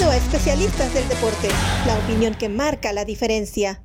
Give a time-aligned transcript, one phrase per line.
[0.00, 1.48] A Especialistas del Deporte,
[1.86, 3.84] la opinión que marca la diferencia.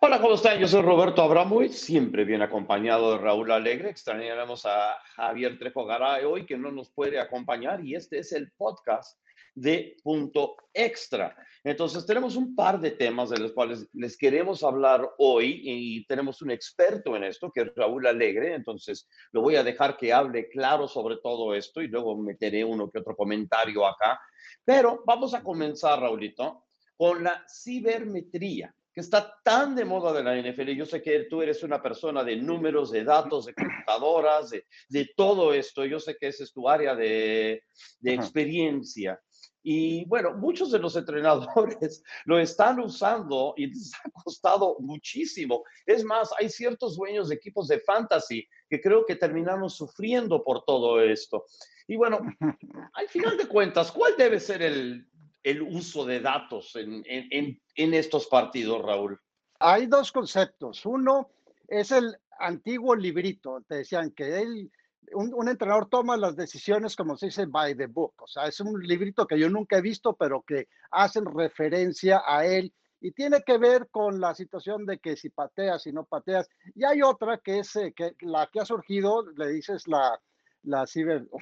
[0.00, 0.58] Hola, ¿cómo están?
[0.58, 3.90] Yo soy Roberto Abramovic, siempre bien acompañado de Raúl Alegre.
[3.90, 8.50] Extrañaremos a Javier Trejo Garay hoy, que no nos puede acompañar, y este es el
[8.52, 9.18] podcast
[9.54, 11.36] de Punto Extra.
[11.64, 16.42] Entonces, tenemos un par de temas de los cuales les queremos hablar hoy y tenemos
[16.42, 18.54] un experto en esto, que es Raúl Alegre.
[18.54, 22.90] Entonces, lo voy a dejar que hable claro sobre todo esto y luego meteré uno
[22.90, 24.20] que otro comentario acá.
[24.64, 26.64] Pero vamos a comenzar, Raulito,
[26.96, 30.70] con la cibermetría que está tan de moda de la NFL.
[30.72, 35.10] Yo sé que tú eres una persona de números, de datos, de computadoras, de, de
[35.16, 35.84] todo esto.
[35.86, 37.64] Yo sé que ese es tu área de,
[38.00, 39.18] de experiencia.
[39.62, 45.64] Y bueno, muchos de los entrenadores lo están usando y les ha costado muchísimo.
[45.86, 50.64] Es más, hay ciertos dueños de equipos de fantasy que creo que terminaron sufriendo por
[50.64, 51.44] todo esto.
[51.86, 52.20] Y bueno,
[52.94, 55.06] al final de cuentas, ¿cuál debe ser el,
[55.42, 59.20] el uso de datos en, en, en, estos partidos, Raúl?
[59.58, 60.84] Hay dos conceptos.
[60.86, 61.30] Uno
[61.68, 63.62] es el antiguo librito.
[63.68, 64.70] Te decían que él,
[65.14, 68.14] un, un, entrenador toma las decisiones, como se dice, by the book.
[68.22, 72.46] O sea, es un librito que yo nunca he visto, pero que hacen referencia a
[72.46, 76.48] él y tiene que ver con la situación de que si pateas, si no pateas.
[76.74, 80.20] Y hay otra que es eh, que la que ha surgido, le dices la
[80.62, 80.94] las,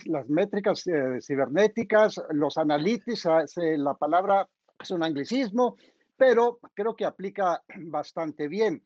[0.07, 5.77] las métricas eh, cibernéticas, los analytics, ah, la palabra es un anglicismo,
[6.17, 8.83] pero creo que aplica bastante bien.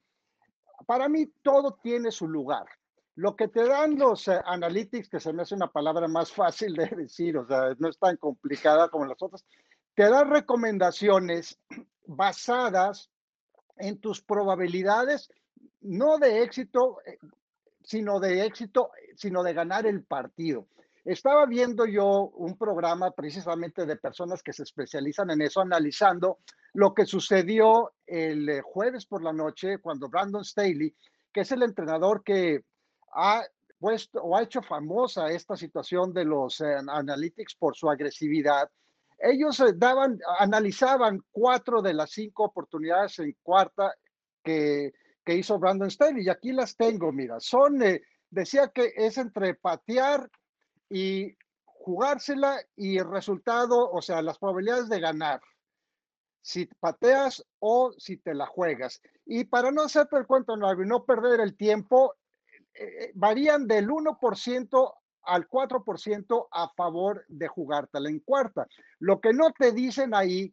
[0.86, 2.66] Para mí todo tiene su lugar.
[3.16, 6.74] Lo que te dan los eh, analytics, que se me hace una palabra más fácil
[6.74, 9.44] de decir, o sea, no es tan complicada como las otras,
[9.94, 11.58] te dan recomendaciones
[12.06, 13.10] basadas
[13.76, 15.30] en tus probabilidades,
[15.80, 17.18] no de éxito, eh,
[17.82, 20.66] sino de éxito, sino de ganar el partido.
[21.04, 26.38] Estaba viendo yo un programa precisamente de personas que se especializan en eso, analizando
[26.72, 30.96] lo que sucedió el eh, jueves por la noche cuando Brandon Staley,
[31.32, 32.64] que es el entrenador que
[33.14, 33.44] ha
[33.78, 38.70] puesto o ha hecho famosa esta situación de los eh, analytics por su agresividad,
[39.18, 43.94] ellos eh, daban, analizaban cuatro de las cinco oportunidades en cuarta
[44.42, 44.92] que
[45.24, 46.24] que hizo Brandon Staley.
[46.24, 50.30] Y aquí las tengo, mira, son, eh, decía que es entre patear
[50.88, 55.40] y jugársela y el resultado, o sea, las probabilidades de ganar.
[56.42, 59.00] Si pateas o si te la juegas.
[59.24, 62.14] Y para no hacerte el cuento no, no perder el tiempo,
[62.74, 68.66] eh, varían del 1% al 4% a favor de jugártela en cuarta.
[68.98, 70.52] Lo que no te dicen ahí,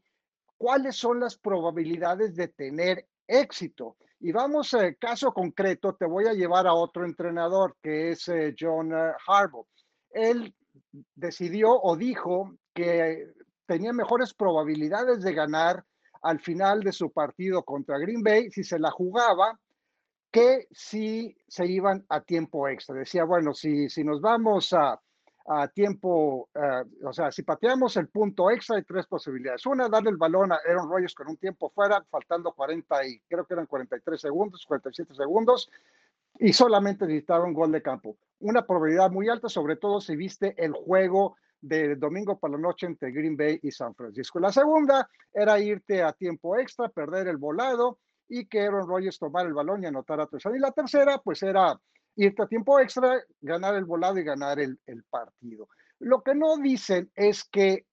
[0.57, 3.97] cuáles son las probabilidades de tener éxito.
[4.19, 8.55] Y vamos, eh, caso concreto, te voy a llevar a otro entrenador que es eh,
[8.57, 9.67] John Harbaugh.
[10.11, 10.53] Él
[11.15, 13.33] decidió o dijo que
[13.65, 15.83] tenía mejores probabilidades de ganar
[16.21, 19.59] al final de su partido contra Green Bay si se la jugaba
[20.31, 22.95] que si se iban a tiempo extra.
[22.95, 24.99] Decía, bueno, si, si nos vamos a,
[25.45, 29.65] a tiempo, uh, o sea, si pateamos el punto extra hay tres posibilidades.
[29.65, 33.45] Una, darle el balón a Aaron Rodgers con un tiempo fuera, faltando 40 y creo
[33.45, 35.69] que eran 43 segundos, 47 segundos,
[36.39, 38.15] y solamente necesitaba un gol de campo.
[38.39, 42.87] Una probabilidad muy alta, sobre todo si viste el juego de domingo por la noche
[42.87, 44.39] entre Green Bay y San Francisco.
[44.39, 47.99] La segunda era irte a tiempo extra, perder el volado
[48.33, 50.43] y que Aaron Rodgers tomara el balón y anotara tres.
[50.45, 51.77] Y la tercera, pues era
[52.15, 55.67] irte a tiempo extra, ganar el volado y ganar el, el partido.
[55.99, 57.85] Lo que no dicen es que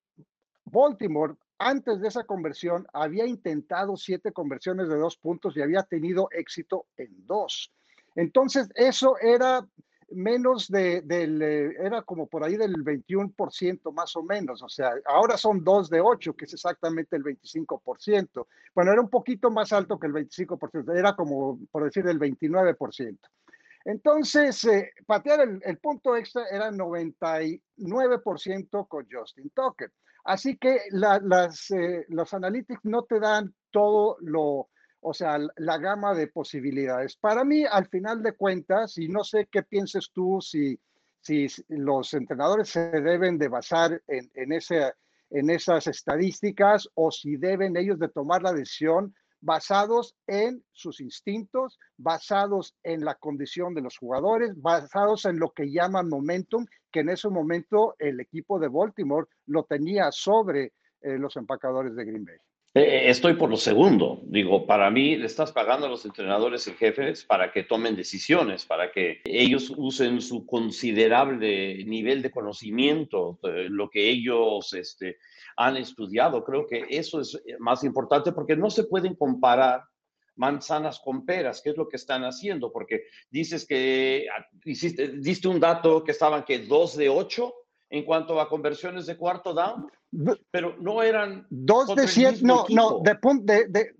[0.64, 6.28] Baltimore, antes de esa conversión, había intentado siete conversiones de dos puntos y había tenido
[6.30, 7.72] éxito en dos.
[8.14, 9.66] Entonces, eso era
[10.10, 14.92] menos de, del, eh, era como por ahí del 21% más o menos, o sea,
[15.06, 18.46] ahora son dos de ocho, que es exactamente el 25%.
[18.74, 23.18] Bueno, era un poquito más alto que el 25%, era como, por decir, el 29%.
[23.84, 29.92] Entonces, eh, patear el, el, punto extra era 99% con Justin Tucker.
[30.24, 34.68] Así que la, las, eh, los analytics no te dan todo lo,
[35.00, 37.16] o sea, la gama de posibilidades.
[37.16, 40.78] Para mí, al final de cuentas, y no sé qué pienses tú, si,
[41.20, 44.92] si los entrenadores se deben de basar en, en, ese,
[45.30, 51.78] en esas estadísticas o si deben ellos de tomar la decisión basados en sus instintos,
[51.96, 57.10] basados en la condición de los jugadores, basados en lo que llaman momentum, que en
[57.10, 62.38] ese momento el equipo de Baltimore lo tenía sobre eh, los empacadores de Green Bay.
[62.78, 64.20] Eh, estoy por lo segundo.
[64.22, 68.64] Digo, para mí le estás pagando a los entrenadores y jefes para que tomen decisiones,
[68.64, 75.18] para que ellos usen su considerable nivel de conocimiento, lo que ellos este,
[75.56, 76.44] han estudiado.
[76.44, 79.82] Creo que eso es más importante porque no se pueden comparar
[80.36, 82.70] manzanas con peras, ¿qué es lo que están haciendo?
[82.70, 87.52] Porque dices que ah, hiciste, diste un dato que estaban que dos de ocho
[87.90, 89.90] en cuanto a conversiones de cuarto down,
[90.50, 93.94] pero no eran dos de siete, no, no, de, de,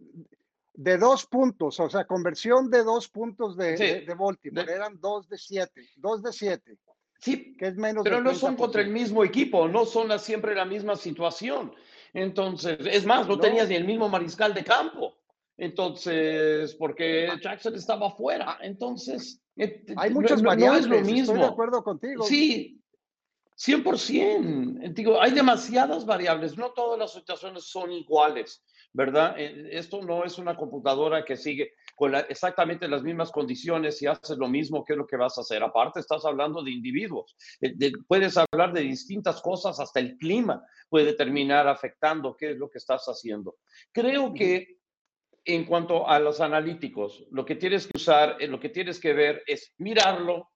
[0.74, 5.38] de, dos puntos, o sea, conversión de dos puntos de, de, Baltimore, eran dos de
[5.38, 6.78] siete, dos de siete.
[7.20, 10.64] Sí, que es menos pero no son contra el mismo equipo, no son siempre la
[10.64, 11.72] misma situación.
[12.14, 15.14] Entonces, es más, no, tenías ni el mismo mariscal de campo.
[15.56, 18.58] Entonces, porque Jackson estaba fuera.
[18.62, 20.86] Entonces, eh, hay muchas variables.
[20.86, 21.34] No es lo mismo.
[21.34, 22.22] Estoy de acuerdo contigo.
[22.22, 22.77] Sí,
[23.58, 24.94] 100%.
[24.94, 26.56] Digo, hay demasiadas variables.
[26.56, 29.34] No todas las situaciones son iguales, ¿verdad?
[29.36, 34.38] Eh, esto no es una computadora que sigue con exactamente las mismas condiciones y haces
[34.38, 35.62] lo mismo que lo que vas a hacer.
[35.62, 37.36] Aparte, estás hablando de individuos.
[37.60, 37.74] Eh,
[38.06, 42.78] puedes hablar de distintas cosas, hasta el clima puede terminar afectando qué es lo que
[42.78, 43.56] estás haciendo.
[43.92, 44.78] Creo que
[45.44, 49.14] en cuanto a los analíticos, lo que tienes que usar, eh, lo que tienes que
[49.14, 50.50] ver es mirarlo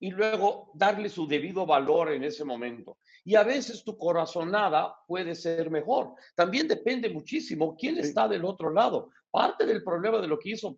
[0.00, 2.98] y luego darle su debido valor en ese momento.
[3.24, 6.14] Y a veces tu corazonada puede ser mejor.
[6.34, 9.10] También depende muchísimo quién está del otro lado.
[9.30, 10.74] Parte del problema de lo que hizo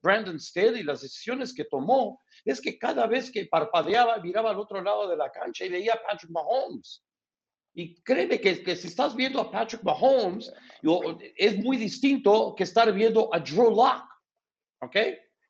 [0.00, 4.58] Brandon Stead y las decisiones que tomó es que cada vez que parpadeaba, miraba al
[4.58, 7.02] otro lado de la cancha y veía a Patrick Mahomes.
[7.74, 10.52] Y créeme que, que, si estás viendo a Patrick Mahomes,
[11.36, 14.04] es muy distinto que estar viendo a Drew Lock.
[14.80, 14.96] ¿Ok?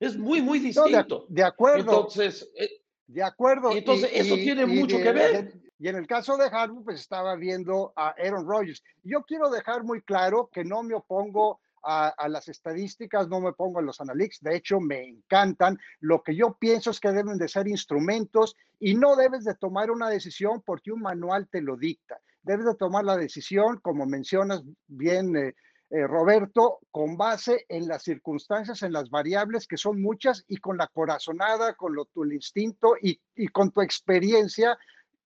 [0.00, 1.26] Es muy, muy distinto.
[1.28, 1.80] de, acuerdo.
[1.80, 2.68] Entonces, eh,
[3.08, 3.72] de acuerdo.
[3.72, 5.52] entonces, eso tiene mucho que ver.
[5.78, 8.82] y en el caso de Harvard, pues estaba viendo a Aaron Rodgers.
[9.02, 13.80] Yo quiero dejar muy claro que no me opongo a, las estadísticas, no me pongo
[13.80, 15.78] en los analytics, de hecho me encantan.
[16.00, 19.90] Lo que yo pienso es que deben de ser instrumentos y no debes de tomar
[19.90, 22.20] una decisión porque un manual te lo dicta.
[22.42, 25.54] Debes de tomar la decisión, como mencionas bien, eh,
[25.90, 30.76] eh, Roberto, con base en las circunstancias, en las variables que son muchas y con
[30.76, 34.78] la corazonada, con lo, tu instinto y, y con tu experiencia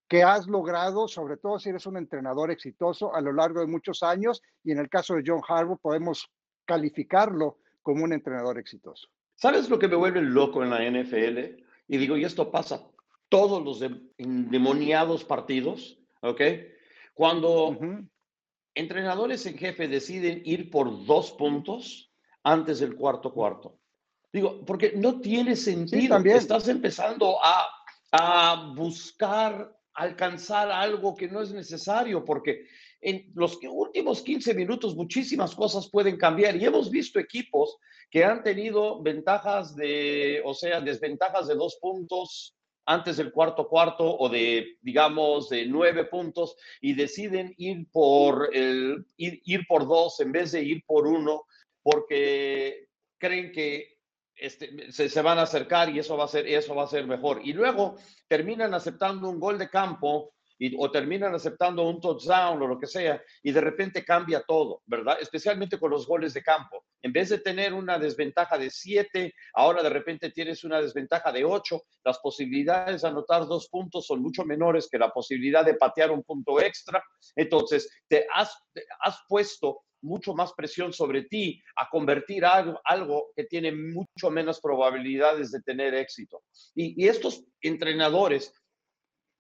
[0.08, 4.02] que has logrado, sobre todo si eres un entrenador exitoso a lo largo de muchos
[4.02, 4.42] años.
[4.62, 6.30] Y en el caso de John Harbaugh podemos
[6.64, 9.08] calificarlo como un entrenador exitoso.
[9.34, 11.62] ¿Sabes lo que me vuelve loco en la NFL?
[11.88, 12.86] Y digo, y esto pasa
[13.28, 13.82] todos los
[14.18, 16.40] endemoniados partidos, ¿ok?
[17.14, 17.78] Cuando
[18.74, 23.78] entrenadores en jefe deciden ir por dos puntos antes del cuarto cuarto.
[24.32, 26.20] Digo, porque no tiene sentido.
[26.20, 27.68] Sí, Estás empezando a,
[28.12, 32.66] a buscar alcanzar algo que no es necesario, porque
[33.00, 37.76] en los últimos 15 minutos muchísimas cosas pueden cambiar y hemos visto equipos
[38.10, 42.54] que han tenido ventajas de, o sea, desventajas de dos puntos
[42.86, 49.06] antes del cuarto cuarto o de, digamos, de nueve puntos y deciden ir por, el,
[49.16, 51.44] ir, por dos en vez de ir por uno
[51.82, 52.88] porque
[53.18, 53.98] creen que
[54.34, 57.06] este, se, se, van a acercar y eso va a ser eso va a ser
[57.06, 57.40] mejor.
[57.44, 57.96] Y luego
[58.26, 60.34] terminan aceptando un gol de campo
[60.78, 65.18] o terminan aceptando un touchdown o lo que sea, y de repente cambia todo, ¿verdad?
[65.20, 66.84] Especialmente con los goles de campo.
[67.02, 71.44] En vez de tener una desventaja de siete, ahora de repente tienes una desventaja de
[71.44, 76.10] ocho, las posibilidades de anotar dos puntos son mucho menores que la posibilidad de patear
[76.10, 77.02] un punto extra.
[77.34, 78.56] Entonces, te has,
[79.00, 84.60] has puesto mucho más presión sobre ti a convertir algo, algo que tiene mucho menos
[84.60, 86.42] probabilidades de tener éxito.
[86.74, 88.52] Y, y estos entrenadores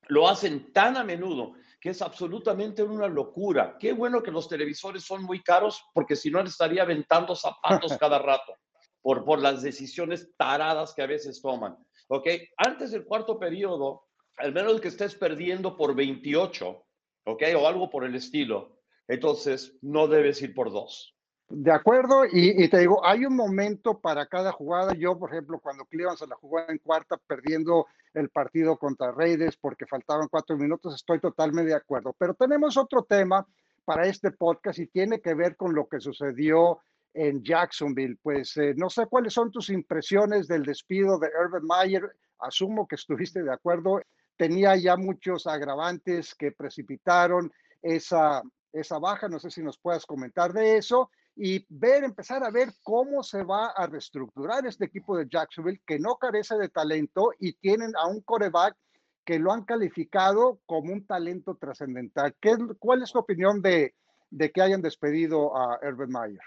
[0.08, 3.76] lo hacen tan a menudo que es absolutamente una locura.
[3.78, 8.18] Qué bueno que los televisores son muy caros porque si no estaría aventando zapatos cada
[8.18, 8.54] rato
[9.00, 11.76] por, por las decisiones taradas que a veces toman.
[12.08, 12.28] ¿Ok?
[12.56, 14.04] Antes del cuarto periodo,
[14.36, 16.84] al menos que estés perdiendo por 28,
[17.24, 17.42] ¿ok?
[17.56, 21.16] O algo por el estilo, entonces no debes ir por dos.
[21.54, 24.94] De acuerdo, y, te digo, hay un momento para cada jugada.
[24.94, 29.58] Yo, por ejemplo, cuando Cleveland se la jugó en cuarta, perdiendo el partido contra Raiders
[29.58, 32.16] porque faltaban cuatro minutos, estoy totalmente de acuerdo.
[32.18, 33.46] Pero tenemos otro tema
[33.84, 36.80] para este podcast y tiene que ver con lo que sucedió
[37.12, 38.16] en Jacksonville.
[38.22, 42.16] Pues eh, no sé cuáles son tus impresiones del despido de Urban Meyer.
[42.38, 44.00] Asumo que estuviste de acuerdo.
[44.38, 48.42] Tenía ya muchos agravantes que precipitaron esa,
[48.72, 49.28] esa baja.
[49.28, 53.42] No sé si nos puedas comentar de eso y ver, empezar a ver cómo se
[53.42, 58.06] va a reestructurar este equipo de Jacksonville que no carece de talento y tienen a
[58.06, 58.76] un coreback
[59.24, 62.34] que lo han calificado como un talento trascendental.
[62.78, 63.94] ¿Cuál es tu opinión de,
[64.30, 66.40] de que hayan despedido a Urban Meyer?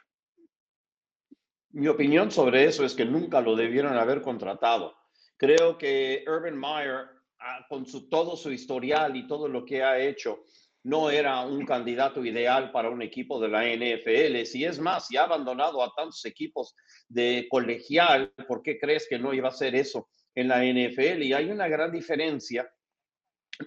[1.70, 4.96] Mi opinión sobre eso es que nunca lo debieron haber contratado.
[5.38, 7.06] Creo que Urban Meyer,
[7.40, 10.46] ah, con su, todo su historial y todo lo que ha hecho,
[10.86, 14.46] no era un candidato ideal para un equipo de la NFL.
[14.46, 16.76] Si es más, si ha abandonado a tantos equipos
[17.10, 21.24] de colegial, ¿por qué crees que no iba a hacer eso en la NFL?
[21.24, 22.72] Y hay una gran diferencia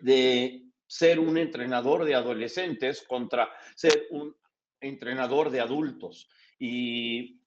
[0.01, 4.37] de ser un entrenador de adolescentes contra ser un
[4.81, 6.29] entrenador de adultos.
[6.57, 7.41] Y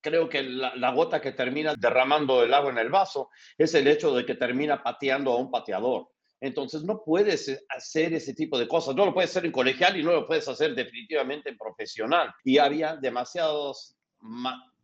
[0.00, 4.14] creo que la, gota que termina derramando el agua en el vaso es el hecho
[4.14, 6.08] de que termina pateando a un pateador.
[6.40, 8.94] Entonces no puedes hacer ese tipo de cosas.
[8.94, 12.32] No lo puedes hacer en colegial y no lo puedes hacer definitivamente en profesional.
[12.44, 13.96] Y había demasiados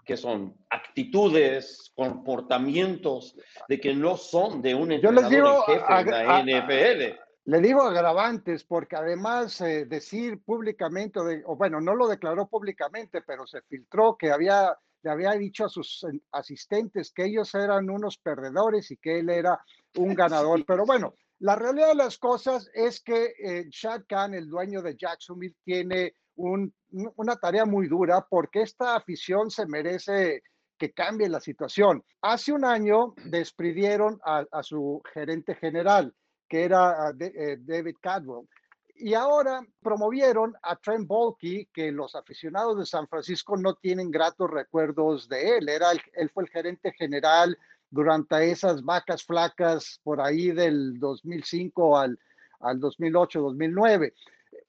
[0.05, 3.37] que son actitudes, comportamientos
[3.69, 7.25] de que no son de un entrenador jefe en la NFL.
[7.47, 13.47] Le digo agravantes porque además eh, decir públicamente, o bueno, no lo declaró públicamente, pero
[13.47, 18.91] se filtró que había, le había dicho a sus asistentes que ellos eran unos perdedores
[18.91, 19.63] y que él era
[19.97, 20.65] un ganador.
[20.67, 21.15] Pero bueno,
[21.45, 26.15] la realidad de las cosas es que eh, Shad Khan, el dueño de Jacksonville, tiene
[26.37, 30.43] una tarea muy dura porque esta afición se merece
[30.79, 32.03] que cambie la situación.
[32.23, 36.15] Hace un año despidieron a, su gerente general,
[36.49, 38.49] que era eh, David Cadwell.
[38.95, 44.51] Y ahora promovieron a Trent Bolke, que los aficionados de San Francisco no tienen gratos
[44.51, 45.69] recuerdos de él.
[45.69, 47.59] Era él fue el gerente general
[47.91, 52.19] durante esas vacas flacas por ahí del 2005 al,
[52.61, 54.15] al 2008, 2009.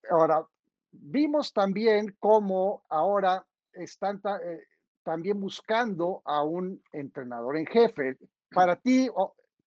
[0.09, 0.45] Ahora,
[0.91, 4.63] vimos también cómo ahora están eh,
[5.03, 8.17] también buscando a un entrenador en jefe.
[8.51, 9.09] Para ti,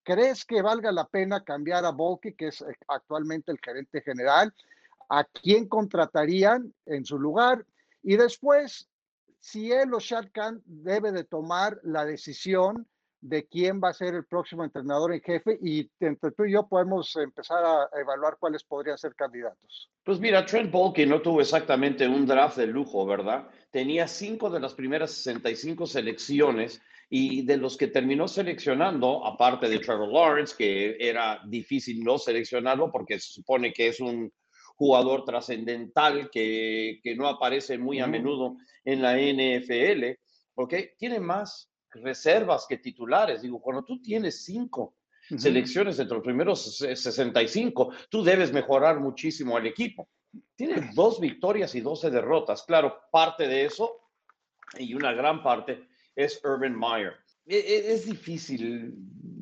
[0.02, 4.52] ¿crees que valga la pena cambiar a Volky, que es actualmente el gerente general?
[5.09, 7.64] ¿A quién contratarían en su lugar?
[8.02, 8.88] Y después,
[9.38, 12.87] si él o Shad Khan debe de tomar la decisión
[13.20, 16.68] de quién va a ser el próximo entrenador en jefe y entre tú y yo
[16.68, 19.90] podemos empezar a evaluar cuáles podrían ser candidatos.
[20.04, 23.48] Pues mira, Trent Baalke no tuvo exactamente un draft de lujo, ¿verdad?
[23.70, 29.78] Tenía cinco de las primeras 65 selecciones y de los que terminó seleccionando, aparte de
[29.78, 34.32] Trevor Lawrence, que era difícil no seleccionarlo porque se supone que es un
[34.76, 40.18] jugador trascendental que, que no aparece muy a menudo en la NFL,
[40.54, 40.75] ¿ok?
[40.96, 43.42] Tiene más reservas que titulares.
[43.42, 44.97] Digo, cuando tú tienes cinco
[45.37, 50.09] selecciones entre los primeros 65, tú debes mejorar muchísimo al equipo.
[50.54, 52.62] Tiene dos victorias y 12 derrotas.
[52.62, 54.00] Claro, parte de eso
[54.78, 57.14] y una gran parte es Urban Meyer.
[57.47, 58.95] E, e, es, difícil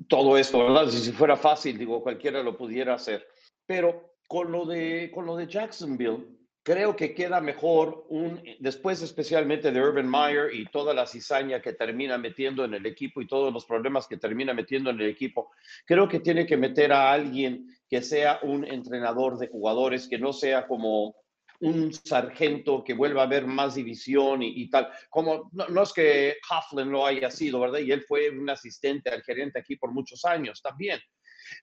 [0.09, 0.88] todo esto, ¿verdad?
[0.88, 3.26] Si, fuera fácil, digo, cualquiera lo pudiera hacer.
[3.65, 6.25] Pero con lo de, con lo de Jacksonville,
[6.67, 11.75] creo que queda mejor un, después especialmente de Urban Meyer y toda la cizaña que
[11.75, 15.53] termina metiendo en el equipo y todos los problemas que termina metiendo en el equipo,
[15.85, 20.33] creo que tiene que meter a alguien que sea un entrenador de jugadores, que no
[20.33, 21.15] sea como
[21.61, 24.89] un sargento que vuelva a haber más división y, tal.
[25.09, 27.79] Como no, es que Coughlin lo haya sido, ¿verdad?
[27.79, 30.99] Y él fue un asistente al gerente aquí por muchos años también.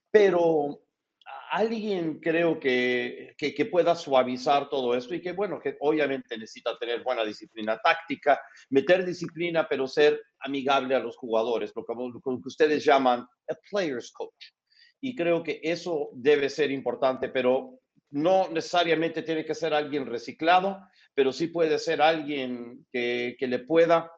[0.09, 0.79] Pero
[1.53, 7.03] alguien creo que, que, pueda suavizar todo esto y que, bueno, que obviamente necesita tener
[7.03, 8.41] buena disciplina táctica,
[8.71, 14.51] meter disciplina, pero ser amigable a los jugadores, lo que, ustedes llaman a player's coach.
[14.99, 17.79] Y creo que eso debe ser importante, pero
[18.09, 20.79] no necesariamente tiene que ser alguien reciclado,
[21.13, 24.11] pero sí puede ser alguien que, que le pueda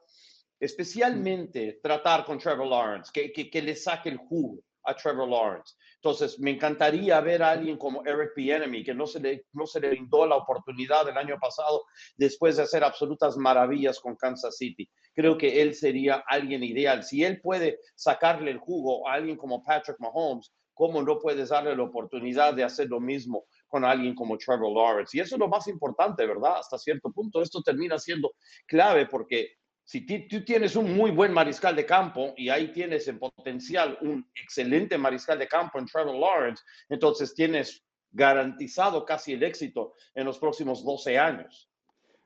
[0.58, 5.76] especialmente tratar con Trevor Lawrence, que, que, que le saque el jugo a Trevor Lawrence.
[5.96, 9.80] Entonces, me encantaría ver a alguien como Eric Bieniemy, que no se, le, no se
[9.80, 11.84] le brindó la oportunidad el año pasado
[12.16, 14.90] después de hacer absolutas maravillas con Kansas City.
[15.14, 17.04] Creo que él sería alguien ideal.
[17.04, 21.76] Si él puede sacarle el jugo a alguien como Patrick Mahomes, ¿cómo no puedes darle
[21.76, 25.18] la oportunidad de hacer lo mismo con alguien como Trevor Lawrence?
[25.18, 26.58] Y eso es lo más importante, ¿verdad?
[26.60, 28.34] Hasta cierto punto, esto termina siendo
[28.68, 33.20] clave porque si tú tienes un muy buen mariscal de campo y ahí tienes en
[33.20, 39.94] potencial un excelente mariscal de campo en Trevor Lawrence, entonces tienes garantizado casi el éxito
[40.16, 41.70] en los próximos 12 años.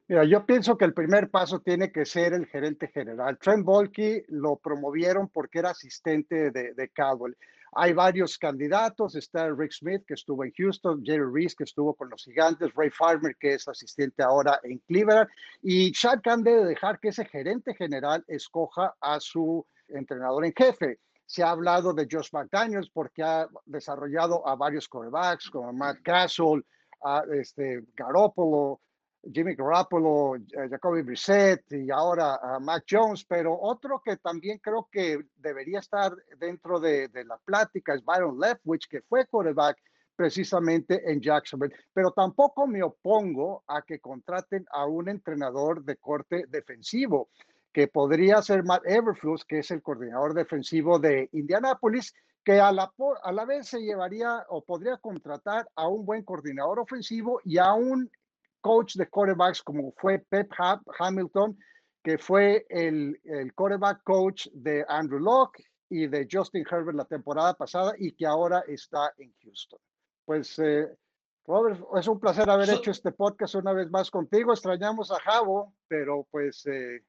[0.07, 3.37] Mira, yo pienso que el primer paso tiene que ser el gerente general.
[3.37, 7.35] Trent Volke lo promovieron porque era asistente de, de Caldwell.
[7.73, 12.09] Hay varios candidatos, está Rick Smith, que estuvo en Houston, Jerry Reese, que estuvo con
[12.09, 15.29] los gigantes, Ray Farmer, que es asistente ahora en Cleveland,
[15.61, 20.99] y Shad Khan debe dejar que ese gerente general escoja a su entrenador en jefe.
[21.25, 26.63] Se ha hablado de Josh McDaniels porque ha desarrollado a varios quarterbacks como Matt Castle,
[27.03, 28.81] a este, Garoppolo,
[29.23, 34.87] Jimmy Garoppolo, eh, Jacoby Brissett y ahora a Mac Jones, pero otro que también creo
[34.91, 39.77] que debería estar dentro de, de la plática es Byron Leftwich, que fue quarterback
[40.15, 41.73] precisamente en Jacksonville.
[41.93, 47.29] Pero tampoco me opongo a que contraten a un entrenador de corte defensivo,
[47.71, 52.91] que podría ser Matt Everfluss, que es el coordinador defensivo de Indianapolis, que a la,
[53.23, 57.73] a la vez se llevaría o podría contratar a un buen coordinador ofensivo y a
[57.73, 58.09] un
[58.61, 60.51] coach de quarterbacks como fue Pep
[60.99, 61.57] Hamilton,
[62.03, 67.53] que fue el, el quarterback coach de Andrew Locke y de Justin Herbert la temporada
[67.53, 69.79] pasada y que ahora está en Houston.
[70.25, 70.87] Pues, eh,
[71.45, 74.53] Robert, es un placer haber hecho este podcast una vez más contigo.
[74.53, 77.01] Extrañamos a Javo, pero pues eh,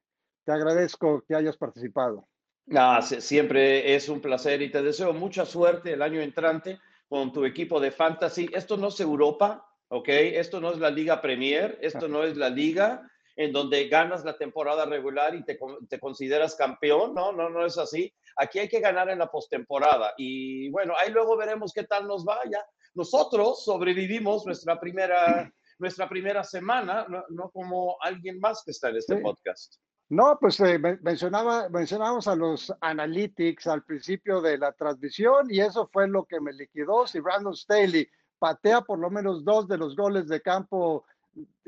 [0.45, 2.27] te agradezco que hayas participado.
[2.75, 6.79] Ah, siempre es un placer y te deseo mucha suerte el año entrante
[7.09, 8.49] con tu equipo de fantasy.
[8.53, 10.09] Esto no es Europa, ¿ok?
[10.09, 13.07] Esto no es la Liga Premier, esto no es la liga
[13.37, 17.79] en donde ganas la temporada regular y te, te, consideras campeón, no, no, no es
[17.79, 18.13] así.
[18.37, 22.25] Aquí hay que ganar en la postemporada y bueno, ahí luego veremos qué tal nos
[22.25, 22.65] vaya.
[22.95, 29.17] Nosotros sobrevivimos nuestra primera, nuestra primera semana, no, como alguien más que está en este
[29.17, 29.77] podcast.
[30.11, 35.89] No, pues eh, mencionaba, mencionamos a los analytics al principio de la transmisión y eso
[35.93, 37.07] fue lo que me liquidó.
[37.07, 38.09] Si Brandon Staley
[38.41, 41.05] patea por lo menos dos de los goles de campo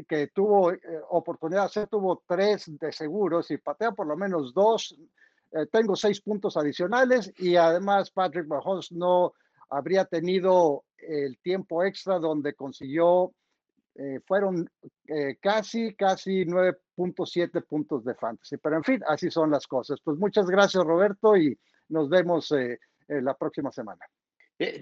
[0.08, 4.52] que tuvo eh, oportunidad de hacer, tuvo tres de seguros y patea por lo menos
[4.52, 4.98] dos,
[5.52, 9.34] eh, tengo seis puntos adicionales y además Patrick Mahomes no
[9.68, 13.32] habría tenido el tiempo extra donde consiguió
[13.94, 14.70] eh, fueron
[15.42, 18.56] casi, casi 9.7 puntos de fantasy.
[18.56, 20.00] Pero en fin, así son las cosas.
[20.02, 21.58] Pues muchas gracias, Roberto, y
[21.90, 22.54] nos vemos
[23.06, 24.02] la próxima semana.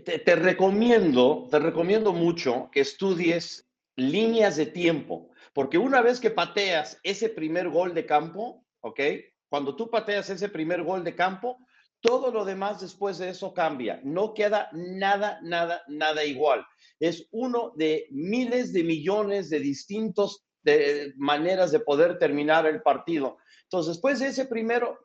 [0.04, 6.98] Te, recomiendo, te recomiendo mucho que estudies líneas de tiempo, porque una vez que pateas
[7.02, 9.00] ese primer gol de campo, ¿ok?
[9.48, 11.58] Cuando tú pateas ese primer gol de campo,
[12.00, 14.00] todo lo demás después de eso cambia.
[14.04, 16.64] No queda nada, nada, nada igual
[17.00, 23.38] es uno de miles de millones de distintos de maneras de poder terminar el partido.
[23.62, 24.98] Entonces, después de ese primero,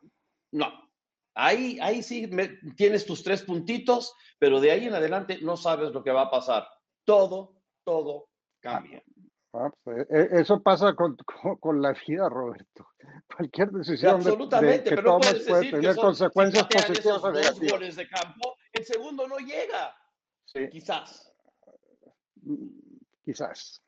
[0.52, 0.85] no.
[1.38, 2.30] Ahí, ahí sí
[2.76, 6.30] tienes tus tres puntitos, pero de ahí en adelante no sabes lo que va a
[6.30, 6.66] pasar.
[7.04, 9.02] Todo, todo cambia.
[9.52, 11.14] Ah, pues, e, e, eso pasa con,
[11.60, 12.88] con, la vida, Roberto.
[13.36, 17.96] Cualquier decisión Absolutamente, que pero tomes puede tener consecuencias positivas o negativas.
[17.96, 19.94] de campo, el segundo no llega.
[20.46, 20.68] Sí.
[20.70, 21.34] Quizás.
[23.22, 23.82] Quizás.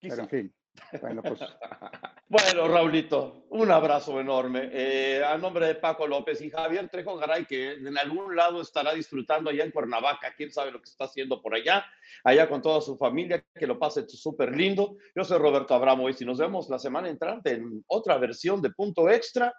[0.00, 0.54] Pero en fin.
[1.00, 1.40] Bueno, pues.
[2.28, 4.68] bueno, Raulito, un abrazo enorme.
[4.72, 8.92] Eh, a nombre de Paco López y Javier Trejo Garay, que en algún lado estará
[8.94, 11.84] disfrutando allá en Cuernavaca, quién sabe lo que está haciendo por allá,
[12.24, 14.96] allá con toda su familia, que lo pase súper lindo.
[15.14, 19.08] Yo soy Roberto Abramo y nos vemos la semana entrante en otra versión de Punto
[19.08, 19.52] Extra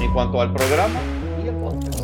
[0.00, 1.00] en cuanto al programa
[1.42, 2.03] y el podcast.